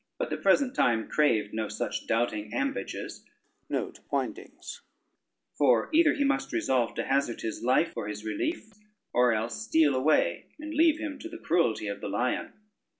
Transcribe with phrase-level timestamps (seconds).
[0.17, 3.23] But the present time craved no such doubting ambages,
[5.55, 8.71] for either he must resolve to hazard his life for his relief,
[9.13, 12.51] or else steal away, and leave him to the cruelty of the lion.